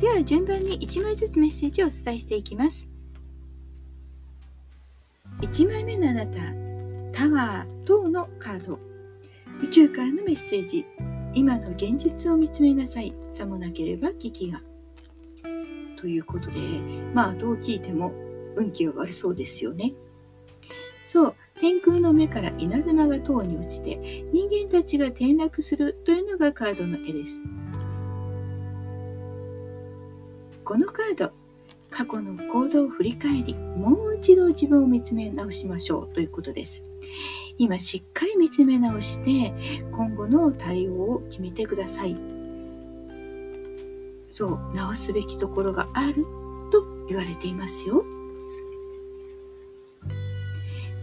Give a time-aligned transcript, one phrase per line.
[0.00, 2.90] では順番に1枚ずつメッセージをお伝えしていきます。
[5.42, 6.38] 1枚目のあなた、
[7.12, 8.78] タワー等のカード。
[9.62, 10.86] 宇宙からのメッセージ。
[11.34, 13.14] 今の現実を見つめなさい。
[13.28, 14.60] さもなければ危機が。
[15.98, 16.58] ということで、
[17.14, 18.12] まあどう聞いても
[18.56, 19.92] 運気が悪そうですよね。
[21.04, 23.96] そう、天空の目から稲妻が塔に落ちて
[24.32, 27.44] 人間たちが転落するというのがカードの絵です。
[30.66, 31.30] このカード
[31.90, 36.82] 過去の行動を振り返りもう一度自分を見つめ直しましょうということです。
[37.56, 39.54] 今しっかり見つめ直して
[39.92, 42.16] 今後の対応を決めてください。
[44.32, 46.26] そう直すべきところがある
[46.72, 48.04] と言われていますよ。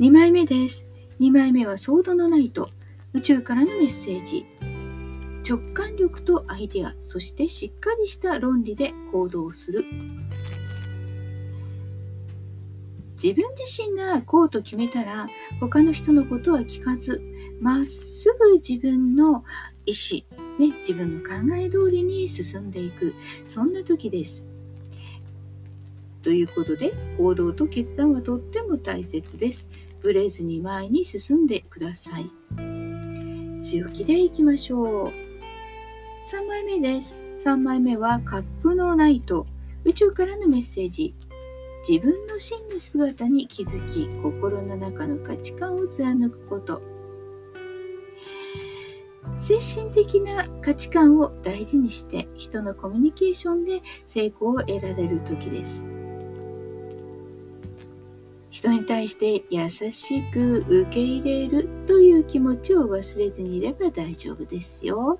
[0.02, 0.90] 2枚目です。
[1.22, 2.68] 2枚目はソードのナイト
[3.14, 4.46] 宇宙からのメッセージ。
[5.48, 9.86] 直感力とアイデアそしてしっかりした論理で行動する
[13.22, 15.28] 自分自身がこうと決めたら
[15.60, 17.22] 他の人のことは聞かず
[17.62, 19.46] まっすぐ自分の
[19.86, 20.24] 意思、
[20.60, 23.14] ね、自分の考え通りに進んでいく
[23.46, 24.50] そんな時です。
[26.22, 29.70] ということで行動と決断はとっても大切です。
[30.02, 32.30] ブレずに前に進んでください。
[33.62, 35.23] 強気でいきましょう。
[36.26, 37.18] 3枚目です。
[37.40, 39.46] 3枚目はカップのナイト。
[39.84, 41.14] 宇宙からのメッセージ。
[41.88, 46.82] 自分の真の姿に気づき、心の中の価値観を貫くこと。
[49.36, 55.92] 精神的な価値観を大事にして人のコミュニケーションで成功を得られる時です。
[58.50, 65.20] 人に対して優しく受け入れるという気持ちを忘れずにいれば大丈夫ですよ。